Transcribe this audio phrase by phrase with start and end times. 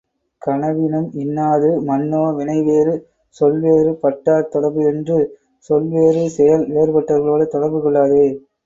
[0.41, 2.95] கனவினும் இன்னாது மன்னோ வினைவேறு
[3.35, 5.19] சொல்வேறு பட்டார் தொடர்பு என்று,
[5.69, 8.27] சொல் வேறு செயல் வேறுபட்டவர்களோடு தொடர்பு கொள்ளாதே!